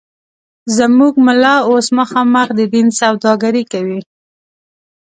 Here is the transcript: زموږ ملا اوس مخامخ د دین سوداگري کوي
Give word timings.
زموږ 0.77 1.13
ملا 1.25 1.55
اوس 1.69 1.87
مخامخ 1.99 2.47
د 2.55 2.59
دین 2.73 2.87
سوداگري 2.99 3.63
کوي 3.71 3.99